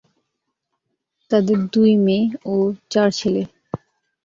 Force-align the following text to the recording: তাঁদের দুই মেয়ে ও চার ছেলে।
তাঁদের 1.31 1.59
দুই 1.73 1.91
মেয়ে 2.05 2.23
ও 2.45 2.55
চার 2.89 3.09
ছেলে। 3.11 3.43